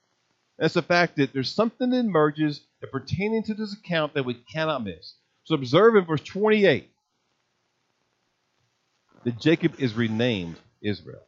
[0.58, 4.34] That's the fact that there's something that emerges that pertaining to this account that we
[4.34, 5.14] cannot miss.
[5.44, 6.90] So observe in verse 28
[9.24, 11.22] that Jacob is renamed Israel.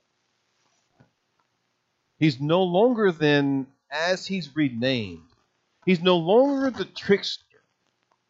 [2.18, 5.29] He's no longer then, as he's renamed,
[5.90, 7.44] he's no longer the trickster.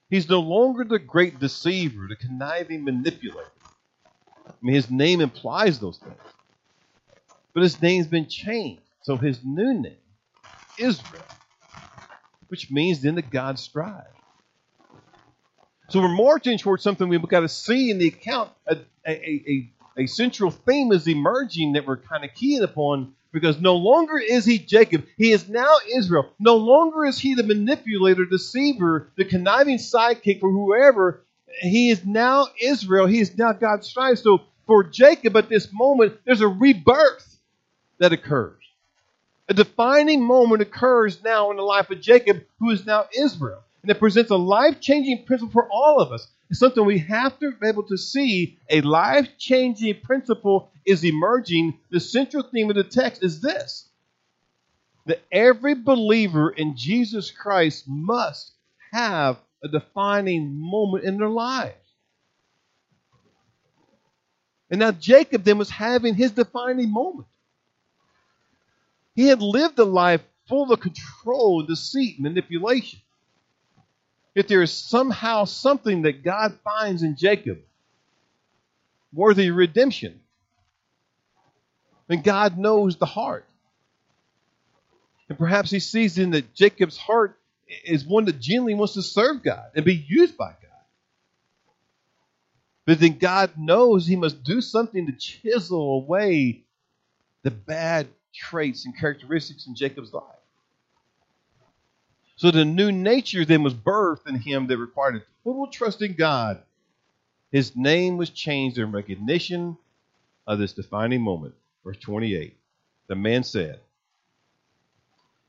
[0.09, 3.53] He's no longer the great deceiver, the conniving manipulator.
[4.47, 6.17] I mean, his name implies those things.
[7.53, 8.81] But his name's been changed.
[9.03, 9.99] So his new name,
[10.79, 11.23] Israel,
[12.49, 14.07] which means then that God strives.
[15.91, 18.53] So we're marching towards something we've got to see in the account.
[18.69, 23.61] A, a, a, a central theme is emerging that we're kind of keying upon because
[23.61, 26.31] no longer is he Jacob, he is now Israel.
[26.39, 31.23] No longer is he the manipulator, deceiver, the conniving sidekick for whoever.
[31.61, 33.07] He is now Israel.
[33.07, 34.19] He is now God's strive.
[34.19, 37.39] So for Jacob at this moment, there's a rebirth
[37.99, 38.57] that occurs.
[39.49, 43.63] A defining moment occurs now in the life of Jacob, who is now Israel.
[43.83, 46.29] And it presents a life changing principle for all of us.
[46.51, 48.59] It's something we have to be able to see.
[48.69, 51.79] A life changing principle is emerging.
[51.91, 53.87] The central theme of the text is this
[55.07, 58.53] that every believer in Jesus Christ must
[58.93, 61.75] have a defining moment in their lives.
[64.71, 67.27] And now Jacob then was having his defining moment.
[69.15, 73.01] He had lived a life full of control, deceit, manipulation.
[74.41, 77.59] If there is somehow something that God finds in Jacob
[79.13, 80.19] worthy of redemption,
[82.09, 83.45] then God knows the heart.
[85.29, 87.39] And perhaps he sees in that Jacob's heart
[87.85, 90.87] is one that genuinely wants to serve God and be used by God.
[92.87, 96.65] But then God knows he must do something to chisel away
[97.43, 100.40] the bad traits and characteristics in Jacob's life.
[102.41, 106.15] So the new nature then was birthed in him that required a total trust in
[106.15, 106.63] God.
[107.53, 109.77] His name was changed in recognition
[110.47, 111.53] of this defining moment.
[111.85, 112.57] Verse 28.
[113.09, 113.81] The man said,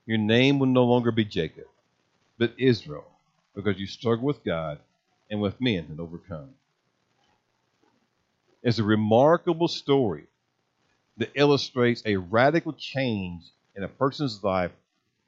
[0.05, 1.67] Your name will no longer be Jacob,
[2.37, 3.07] but Israel,
[3.55, 4.77] because you struggle with God
[5.29, 6.49] and with men and overcome.
[8.63, 10.25] It's a remarkable story
[11.15, 13.43] that illustrates a radical change
[13.77, 14.71] in a person's life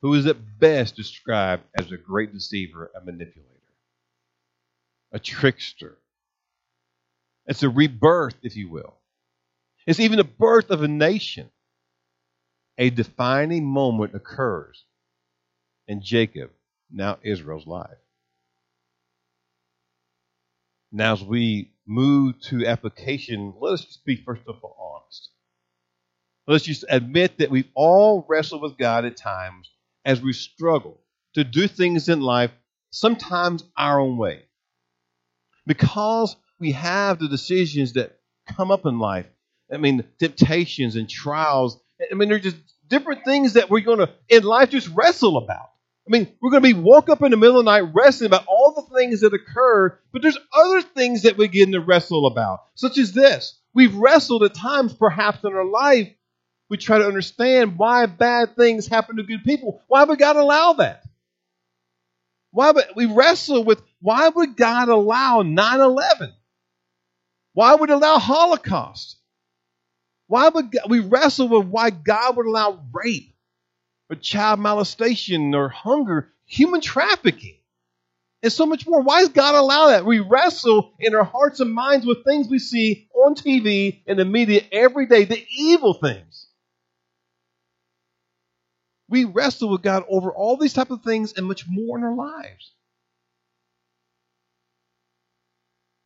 [0.04, 3.50] who is at best described as a great deceiver, a manipulator,
[5.14, 5.98] a trickster.
[7.48, 8.96] It's a rebirth, if you will.
[9.88, 11.50] It's even the birth of a nation.
[12.78, 14.84] A defining moment occurs
[15.88, 16.52] in Jacob,
[16.92, 17.90] now Israel's life.
[20.92, 25.30] Now, as we move to application, let us just be first of all honest.
[26.46, 29.70] Let's just admit that we've all wrestled with God at times
[30.06, 31.00] as we struggle
[31.34, 32.52] to do things in life,
[32.92, 34.44] sometimes our own way.
[35.66, 39.26] Because we have the decisions that come up in life,
[39.72, 41.80] I mean, temptations and trials.
[42.12, 45.70] I mean, they're just different things that we're going to, in life, just wrestle about.
[46.06, 48.28] I mean, we're going to be woke up in the middle of the night wrestling
[48.28, 52.28] about all the things that occur, but there's other things that we get to wrestle
[52.28, 53.58] about, such as this.
[53.74, 56.10] We've wrestled at times, perhaps, in our life
[56.70, 59.82] we try to understand why bad things happen to good people.
[59.88, 61.04] Why would God allow that?
[62.52, 66.34] Why would we wrestle with why would God allow 9-11?
[67.54, 69.18] Why would allow Holocaust?
[70.28, 73.36] Why would God, we wrestle with why God would allow rape
[74.10, 77.58] or child molestation or hunger, human trafficking,
[78.42, 79.02] and so much more?
[79.02, 80.06] Why does God allow that?
[80.06, 84.26] We wrestle in our hearts and minds with things we see on TV and the
[84.26, 86.43] media every day, the evil things.
[89.14, 92.16] We wrestle with God over all these type of things and much more in our
[92.16, 92.74] lives.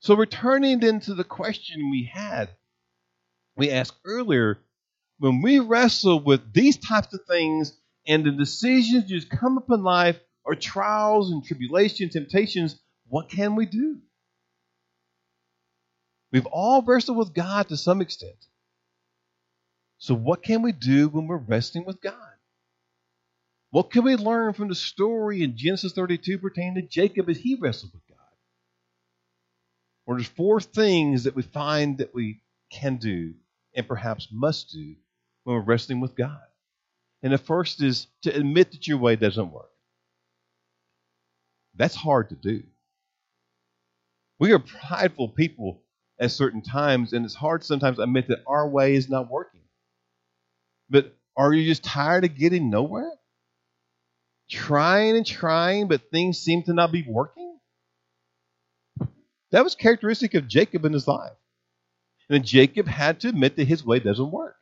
[0.02, 2.50] So, returning then to the question we had,
[3.56, 4.60] we asked earlier
[5.20, 9.84] when we wrestle with these types of things and the decisions just come up in
[9.84, 14.00] life, or trials and tribulations, temptations, what can we do?
[16.34, 18.48] We've all wrestled with God to some extent.
[19.98, 22.37] So, what can we do when we're wrestling with God?
[23.72, 27.56] What can we learn from the story in Genesis 32 pertaining to Jacob as he
[27.56, 28.18] wrestled with God?
[30.06, 33.34] Well, there's four things that we find that we can do
[33.76, 34.96] and perhaps must do
[35.44, 36.40] when we're wrestling with God.
[37.22, 39.70] And the first is to admit that your way doesn't work.
[41.76, 42.64] That's hard to do.
[44.40, 45.82] We are prideful people
[46.20, 49.62] at certain times, and it's hard sometimes to admit that our way is not working.
[50.90, 53.12] But are you just tired of getting nowhere?
[54.50, 57.60] Trying and trying, but things seem to not be working?
[59.52, 61.34] That was characteristic of Jacob in his life.
[62.30, 64.56] And Jacob had to admit that his way doesn't work.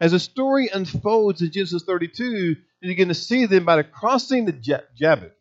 [0.00, 4.44] As the story unfolds in Genesis 32, you're going to see then by the crossing
[4.44, 5.32] the Jabbok,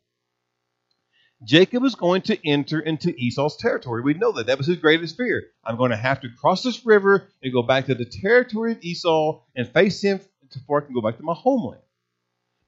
[1.43, 4.01] Jacob was going to enter into Esau's territory.
[4.01, 4.47] We know that.
[4.47, 5.43] That was his greatest fear.
[5.65, 8.77] I'm going to have to cross this river and go back to the territory of
[8.81, 10.21] Esau and face him
[10.53, 11.81] before I can go back to my homeland.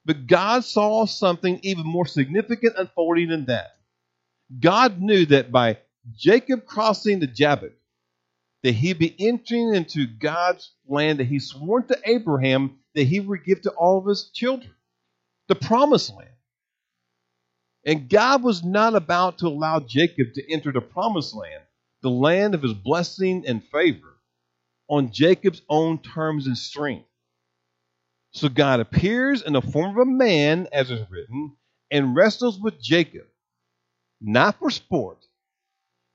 [0.06, 3.76] But God saw something even more significant unfolding than that.
[4.60, 5.78] God knew that by
[6.16, 7.72] Jacob crossing the Jabbok,
[8.62, 13.44] that he'd be entering into God's land that he sworn to Abraham that he would
[13.44, 14.72] give to all of his children,
[15.48, 16.30] the promised land.
[17.84, 21.62] And God was not about to allow Jacob to enter the promised land,
[22.02, 24.16] the land of his blessing and favor,
[24.88, 27.05] on Jacob's own terms and strength.
[28.36, 31.56] So God appears in the form of a man, as is written,
[31.90, 33.24] and wrestles with Jacob,
[34.20, 35.24] not for sport,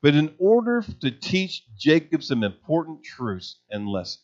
[0.04, 4.24] but in order to teach Jacob some important truths and lessons.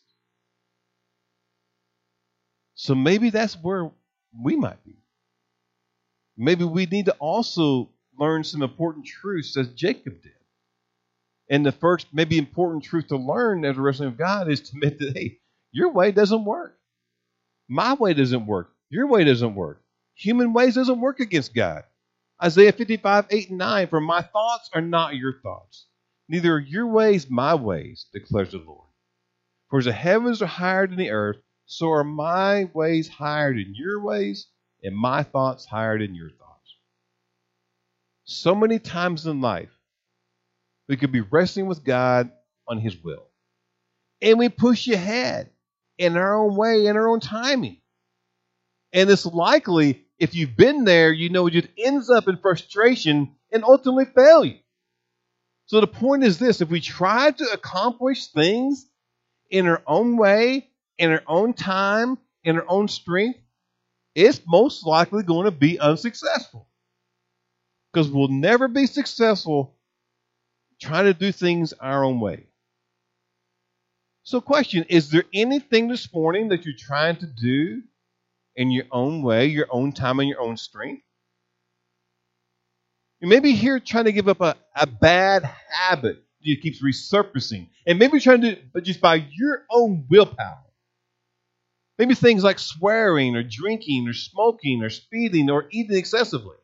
[2.76, 3.90] So maybe that's where
[4.44, 5.02] we might be.
[6.36, 10.32] Maybe we need to also learn some important truths as Jacob did.
[11.50, 14.76] And the first, maybe important truth to learn as a wrestling of God is to
[14.76, 15.40] admit that, hey,
[15.72, 16.77] your way doesn't work.
[17.68, 18.72] My way doesn't work.
[18.88, 19.82] Your way doesn't work.
[20.14, 21.84] Human ways doesn't work against God.
[22.42, 25.86] Isaiah 55, 8 and 9, for my thoughts are not your thoughts,
[26.28, 28.86] neither are your ways my ways, declares the Lord.
[29.68, 33.74] For as the heavens are higher than the earth, so are my ways higher than
[33.74, 34.46] your ways,
[34.82, 36.74] and my thoughts higher than your thoughts.
[38.24, 39.76] So many times in life,
[40.88, 42.30] we could be wrestling with God
[42.66, 43.26] on His will.
[44.22, 45.50] And we push ahead
[45.98, 47.78] in our own way, in our own timing.
[48.92, 53.34] And it's likely if you've been there, you know it just ends up in frustration
[53.52, 54.58] and ultimately failure.
[55.66, 58.86] So the point is this if we try to accomplish things
[59.50, 63.38] in our own way, in our own time, in our own strength,
[64.14, 66.68] it's most likely going to be unsuccessful.
[67.92, 69.76] Because we'll never be successful
[70.80, 72.47] trying to do things our own way.
[74.28, 77.80] So, question Is there anything this morning that you're trying to do
[78.56, 81.02] in your own way, your own time, and your own strength.
[83.20, 87.70] You may be here trying to give up a, a bad habit that keeps resurfacing.
[87.86, 90.62] And maybe trying to do it but just by your own willpower.
[91.96, 96.56] Maybe things like swearing or drinking or smoking or speeding or eating excessively.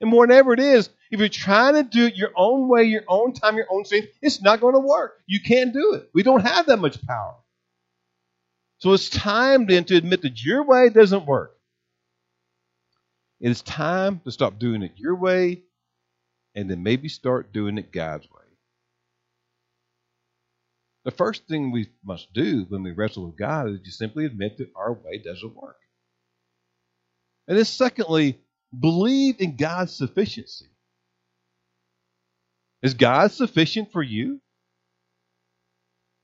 [0.00, 3.32] And whatever it is, if you're trying to do it your own way, your own
[3.32, 5.20] time, your own strength, it's not going to work.
[5.26, 6.10] You can't do it.
[6.12, 7.36] We don't have that much power.
[8.78, 11.56] So it's time then to admit that your way doesn't work.
[13.40, 15.62] It is time to stop doing it your way
[16.54, 18.42] and then maybe start doing it God's way.
[21.04, 24.58] The first thing we must do when we wrestle with God is just simply admit
[24.58, 25.76] that our way doesn't work.
[27.46, 28.40] And then, secondly,
[28.80, 30.66] believe in God's sufficiency.
[32.82, 34.40] Is God sufficient for you?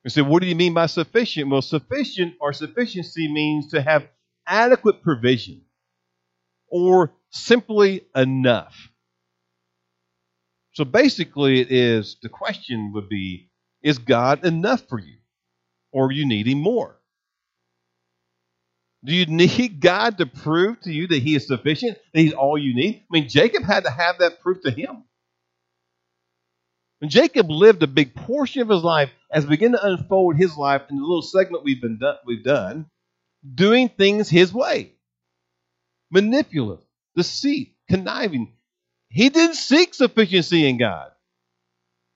[0.04, 1.50] You say, what do you mean by sufficient?
[1.50, 4.08] Well, sufficient or sufficiency means to have
[4.46, 5.62] adequate provision
[6.68, 8.90] or simply enough.
[10.72, 13.50] So basically, it is the question would be
[13.82, 15.16] is God enough for you?
[15.92, 16.99] Or are you needing more?
[19.04, 22.58] Do you need God to prove to you that He is sufficient, that He's all
[22.58, 22.96] you need?
[22.96, 25.04] I mean, Jacob had to have that proof to him.
[27.00, 30.54] When Jacob lived a big portion of his life as we begin to unfold his
[30.56, 32.86] life in the little segment we've been done, we've done,
[33.54, 34.92] doing things his way,
[36.10, 36.84] manipulative,
[37.16, 38.52] deceit, conniving.
[39.08, 41.10] He didn't seek sufficiency in God.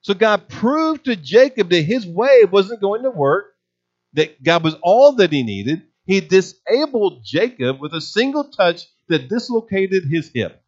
[0.01, 3.47] So God proved to Jacob that his way wasn't going to work,
[4.13, 5.81] that God was all that he needed.
[6.05, 10.61] He disabled Jacob with a single touch that dislocated his hip.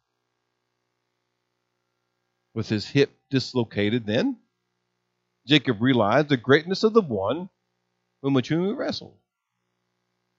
[2.54, 4.38] With his hip dislocated, then
[5.46, 7.48] Jacob realized the greatness of the one
[8.22, 9.16] with whom he wrestled.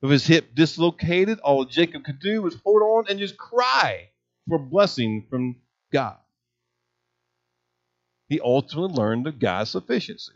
[0.01, 4.09] With his hip dislocated, all Jacob could do was hold on and just cry
[4.47, 5.57] for blessing from
[5.91, 6.17] God.
[8.27, 10.33] He ultimately learned of God's sufficiency.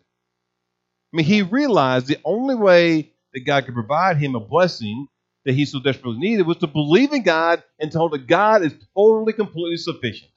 [1.14, 5.08] I mean, he realized the only way that God could provide him a blessing
[5.46, 8.74] that he so desperately needed was to believe in God and told that God is
[8.96, 10.32] totally, completely sufficient.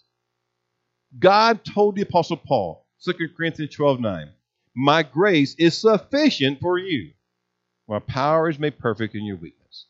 [1.19, 4.31] God told the Apostle Paul, 2 Corinthians 12 9,
[4.75, 7.13] My grace is sufficient for you.
[7.89, 9.87] My power is made perfect in your weakness.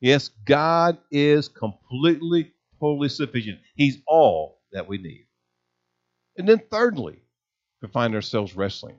[0.00, 3.58] Yes, God is completely, totally sufficient.
[3.74, 5.26] He's all that we need.
[6.36, 7.18] And then, thirdly,
[7.80, 8.96] to find ourselves wrestling,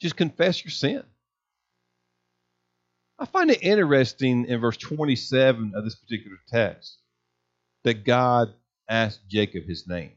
[0.00, 1.02] just confess your sin.
[3.18, 6.98] I find it interesting in verse 27 of this particular text
[7.84, 8.52] that God
[8.88, 10.12] asked Jacob his name.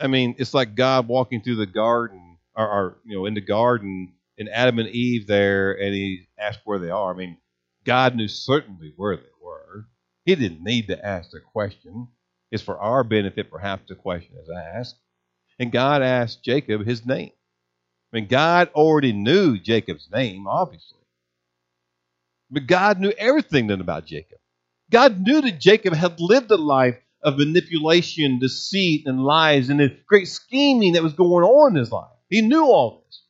[0.00, 3.40] I mean, it's like God walking through the garden, or, or you know, in the
[3.40, 7.12] garden, and Adam and Eve there, and he asked where they are.
[7.12, 7.36] I mean,
[7.84, 9.86] God knew certainly where they were.
[10.24, 12.08] He didn't need to ask the question.
[12.50, 14.96] It's for our benefit, perhaps, the question is asked.
[15.58, 17.32] And God asked Jacob his name.
[18.12, 20.98] I mean, God already knew Jacob's name, obviously.
[22.50, 24.38] But God knew everything then about Jacob.
[24.90, 29.96] God knew that Jacob had lived a life of manipulation, deceit, and lies, and the
[30.06, 32.10] great scheming that was going on in his life.
[32.28, 33.22] He knew all this.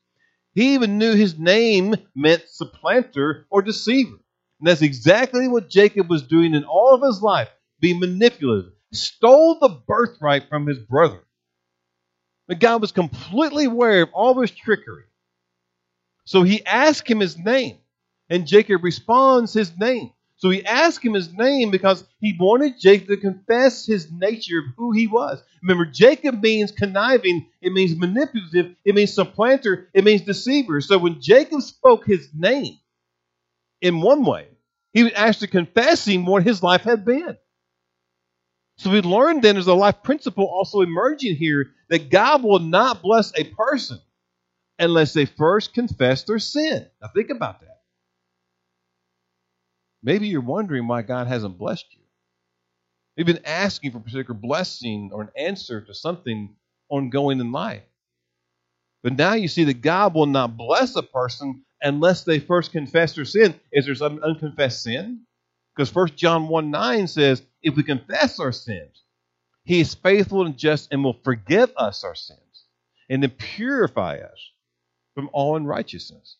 [0.54, 4.18] He even knew his name meant supplanter or deceiver.
[4.58, 7.48] And that's exactly what Jacob was doing in all of his life,
[7.80, 8.72] being manipulative.
[8.92, 11.22] Stole the birthright from his brother.
[12.48, 15.04] But God was completely aware of all his trickery.
[16.24, 17.78] So he asked him his name,
[18.28, 20.12] and Jacob responds his name.
[20.36, 24.64] So he asked him his name because he wanted Jacob to confess his nature of
[24.76, 25.40] who he was.
[25.62, 30.80] Remember, Jacob means conniving, it means manipulative, it means supplanter, it means deceiver.
[30.80, 32.78] So when Jacob spoke his name
[33.80, 34.48] in one way,
[34.92, 37.36] he was actually confessing what his life had been.
[38.78, 43.02] So we learned then there's a life principle also emerging here that God will not
[43.02, 44.00] bless a person
[44.78, 46.86] unless they first confess their sin.
[47.00, 47.80] Now think about that.
[50.02, 52.02] Maybe you're wondering why God hasn't blessed you.
[53.16, 56.56] You've been asking for a particular blessing or an answer to something
[56.88, 57.82] ongoing in life.
[59.02, 63.14] But now you see that God will not bless a person unless they first confess
[63.14, 63.58] their sin.
[63.72, 65.22] Is there some unconfessed sin?
[65.74, 69.02] Because 1 John 1 9 says, if we confess our sins,
[69.64, 72.64] he is faithful and just and will forgive us our sins
[73.08, 74.50] and then purify us
[75.14, 76.36] from all unrighteousness.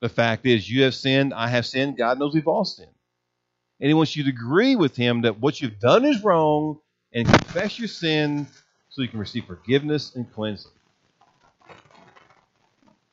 [0.00, 2.90] The fact is, you have sinned, I have sinned, God knows we've all sinned.
[3.80, 6.78] And He wants you to agree with Him that what you've done is wrong
[7.12, 8.46] and confess your sin
[8.88, 10.72] so you can receive forgiveness and cleansing.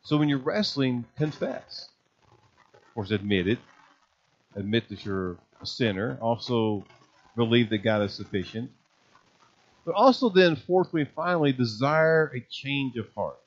[0.03, 1.89] So when you're wrestling, confess.
[2.93, 3.59] Course, admit it.
[4.55, 6.17] Admit that you're a sinner.
[6.21, 6.85] Also,
[7.35, 8.71] believe that God is sufficient.
[9.85, 13.39] But also, then, fourthly and finally, desire a change of heart.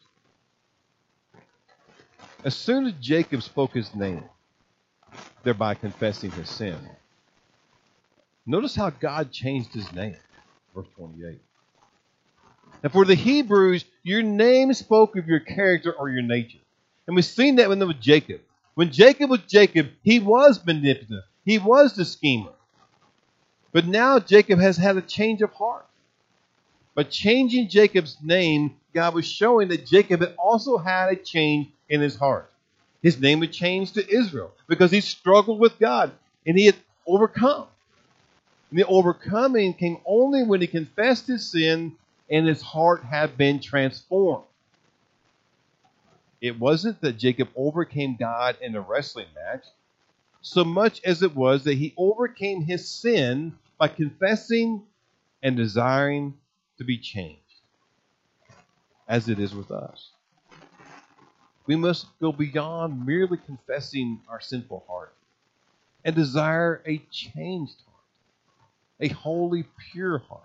[2.45, 4.25] As soon as Jacob spoke his name,
[5.43, 6.77] thereby confessing his sin,
[8.45, 10.17] notice how God changed his name.
[10.75, 11.41] Verse 28.
[12.83, 16.59] And for the Hebrews, your name spoke of your character or your nature.
[17.07, 18.41] And we've seen that was Jacob.
[18.77, 21.25] When Jacob was Jacob, he was manipulative.
[21.47, 22.53] He was the schemer.
[23.73, 25.87] But now Jacob has had a change of heart.
[26.95, 32.03] By changing Jacob's name, God was showing that Jacob had also had a change in
[32.03, 32.53] his heart.
[33.03, 36.13] His name had changed to Israel because he struggled with God
[36.47, 37.69] and he had overcome.
[38.71, 41.97] And the overcoming came only when he confessed his sin
[42.29, 44.45] and his heart had been transformed.
[46.41, 49.65] It wasn't that Jacob overcame God in a wrestling match
[50.43, 54.83] so much as it was that he overcame his sin by confessing
[55.43, 56.35] and desiring
[56.79, 57.41] to be changed,
[59.09, 60.11] as it is with us.
[61.67, 65.15] We must go beyond merely confessing our sinful heart
[66.05, 68.05] and desire a changed heart,
[69.01, 70.43] a holy, pure heart.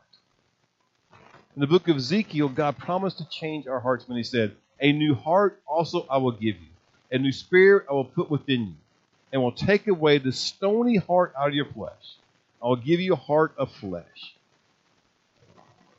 [1.55, 4.91] In the book of Ezekiel, God promised to change our hearts when He said, A
[4.91, 6.69] new heart also I will give you,
[7.11, 8.75] a new spirit I will put within you,
[9.31, 12.17] and will take away the stony heart out of your flesh.
[12.61, 14.35] I will give you a heart of flesh.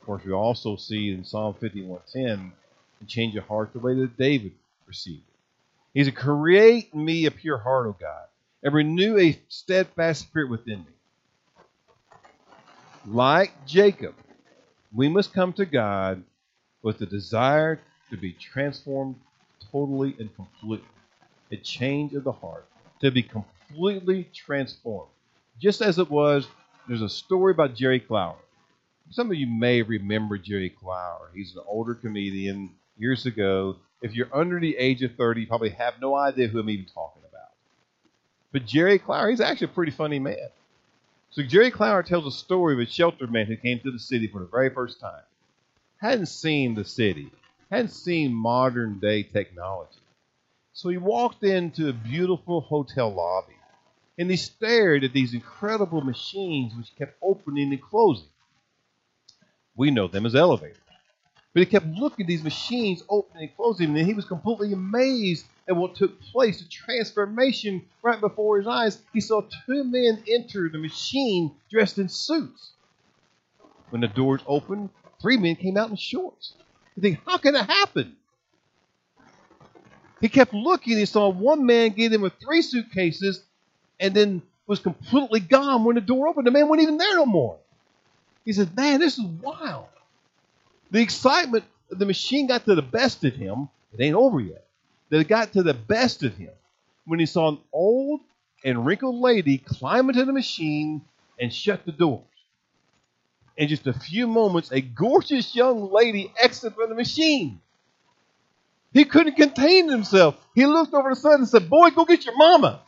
[0.01, 2.51] Of course, we also see in Psalm 51:10,
[2.99, 4.53] and change your heart the way that David
[4.85, 5.39] received it.
[5.93, 8.27] He said, Create me a pure heart, O God,
[8.63, 10.91] and renew a steadfast spirit within me.
[13.05, 14.15] Like Jacob,
[14.93, 16.23] we must come to God
[16.81, 17.79] with the desire
[18.13, 19.15] to be transformed
[19.71, 20.87] totally and completely.
[21.51, 22.65] A change of the heart,
[23.01, 25.09] to be completely transformed.
[25.59, 26.47] Just as it was,
[26.87, 28.37] there's a story about Jerry Clower.
[29.09, 31.29] Some of you may remember Jerry Clower.
[31.33, 33.77] He's an older comedian years ago.
[34.01, 36.85] If you're under the age of 30, you probably have no idea who I'm even
[36.85, 37.49] talking about.
[38.51, 40.49] But Jerry Clower, he's actually a pretty funny man.
[41.31, 44.27] So Jerry Clower tells a story of a shelter man who came to the city
[44.27, 45.23] for the very first time.
[45.97, 47.31] Hadn't seen the city,
[47.73, 49.99] hadn't seen modern day technology.
[50.73, 53.55] So he walked into a beautiful hotel lobby
[54.17, 58.27] and he stared at these incredible machines which kept opening and closing.
[59.75, 60.77] We know them as elevators.
[61.53, 65.45] But he kept looking at these machines opening and closing, and he was completely amazed
[65.67, 66.59] at what took place.
[66.59, 68.99] The transformation right before his eyes.
[69.13, 72.71] He saw two men enter the machine dressed in suits.
[73.89, 74.89] When the doors opened,
[75.21, 76.53] three men came out in shorts.
[76.95, 78.15] You think, how can that happen?
[80.21, 80.97] He kept looking.
[80.97, 83.43] He saw one man get in with three suitcases
[83.99, 86.47] and then was completely gone when the door opened.
[86.47, 87.57] The man wasn't even there no more.
[88.45, 89.87] He said, Man, this is wild.
[90.91, 93.69] The excitement the machine got to the best of him.
[93.93, 94.65] It ain't over yet.
[95.09, 96.51] That it got to the best of him
[97.05, 98.21] when he saw an old
[98.63, 101.01] and wrinkled lady climb into the machine
[101.39, 102.23] and shut the doors.
[103.55, 107.61] In just a few moments, a gorgeous young lady exited from the machine.
[108.91, 110.35] He couldn't contain himself.
[110.55, 112.81] He looked over the son and said, Boy, go get your mama.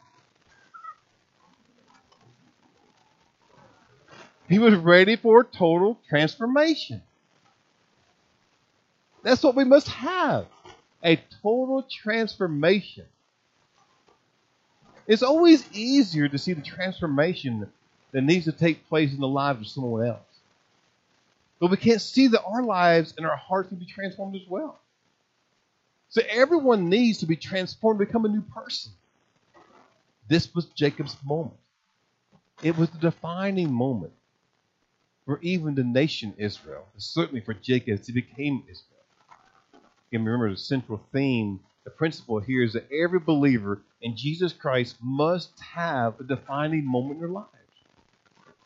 [4.47, 7.01] He was ready for a total transformation.
[9.23, 10.45] That's what we must have
[11.03, 13.05] a total transformation.
[15.07, 17.67] It's always easier to see the transformation
[18.11, 20.34] that needs to take place in the lives of someone else.
[21.59, 24.79] But we can't see that our lives and our hearts can be transformed as well.
[26.09, 28.91] So everyone needs to be transformed, become a new person.
[30.27, 31.57] This was Jacob's moment.
[32.63, 34.13] It was the defining moment
[35.25, 38.95] for even the nation Israel, certainly for Jacob as he became Israel.
[40.13, 44.95] And remember the central theme, the principle here is that every believer in Jesus Christ
[45.01, 47.49] must have a defining moment in their lives.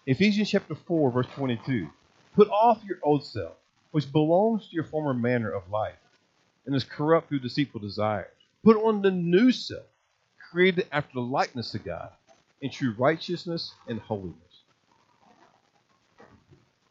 [0.06, 1.90] Ephesians chapter 4, verse 22.
[2.36, 3.58] Put off your old self,
[3.92, 5.98] which belongs to your former manner of life,
[6.66, 8.28] and is corrupt through deceitful desires.
[8.64, 9.86] Put on the new self,
[10.52, 12.12] created after the likeness of God,
[12.62, 14.36] in true righteousness and holiness.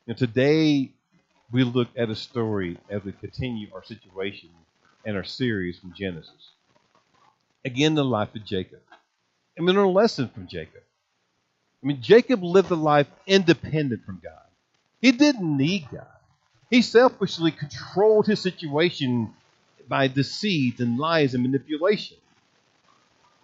[0.07, 0.91] And today
[1.53, 4.51] we look at a story as we continue our situation
[5.05, 6.53] and our series from Genesis.
[7.65, 8.81] Again, the life of Jacob.
[9.57, 10.83] And we learn a lesson from Jacob.
[11.83, 14.48] I mean, Jacob lived a life independent from God.
[15.01, 16.07] He didn't need God.
[16.71, 19.33] He selfishly controlled his situation
[19.89, 22.19] by deceit and lies and manipulation.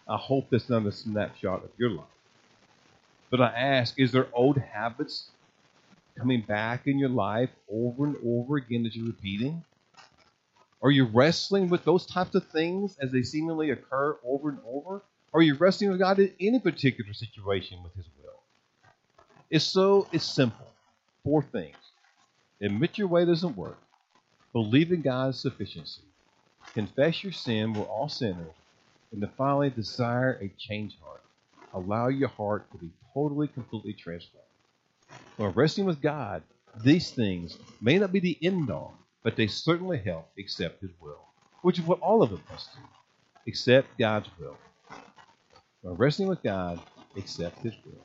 [0.07, 2.07] I hope that's not a snapshot of your life.
[3.31, 5.31] But I ask, is there old habits
[6.19, 9.65] coming back in your life over and over again that you're repeating?
[10.83, 15.03] Are you wrestling with those types of things as they seemingly occur over and over?
[15.33, 18.43] Are you wrestling with God in any particular situation with His will?
[19.51, 20.67] It's so it's simple.
[21.25, 21.77] Four things.
[22.63, 23.79] Admit your way doesn't work.
[24.53, 26.03] Believe in God's sufficiency.
[26.75, 28.55] Confess your sin, we're all sinners.
[29.13, 31.23] And then finally, desire a changed heart.
[31.73, 34.47] Allow your heart to be totally, completely transformed.
[35.37, 36.43] While resting with God,
[36.85, 41.25] these things may not be the end all, but they certainly help accept His will,
[41.63, 42.81] which is what all of us must do.
[43.49, 44.57] Accept God's will.
[45.83, 46.81] While resting with God,
[47.17, 48.05] accept His will.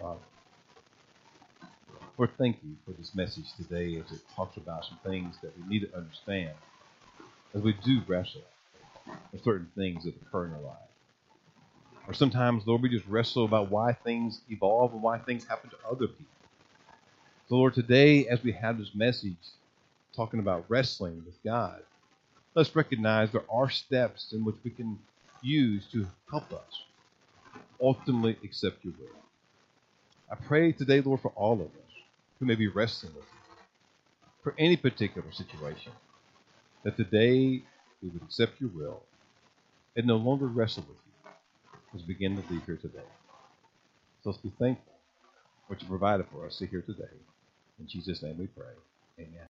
[0.00, 0.20] Father.
[2.18, 5.66] Lord, thank you for this message today as it talks about some things that we
[5.66, 6.52] need to understand
[7.54, 8.42] as we do wrestle
[9.32, 10.78] with certain things that occur in our lives.
[12.06, 15.76] Or sometimes, Lord, we just wrestle about why things evolve and why things happen to
[15.88, 16.26] other people.
[17.48, 19.36] So, Lord, today, as we have this message
[20.14, 21.80] talking about wrestling with God,
[22.54, 24.98] let's recognize there are steps in which we can
[25.40, 26.82] use to help us
[27.80, 29.08] ultimately accept your will.
[30.30, 31.81] I pray today, Lord, for all of us
[32.42, 33.54] who may be wrestling with you,
[34.42, 35.92] for any particular situation,
[36.82, 37.62] that today
[38.02, 39.04] we would accept your will
[39.94, 41.30] and no longer wrestle with you
[41.94, 43.06] as we begin to leave here today.
[44.24, 44.92] So let's be thankful
[45.66, 47.14] for what you provided for us to here today.
[47.78, 48.74] In Jesus' name we pray.
[49.20, 49.38] Amen.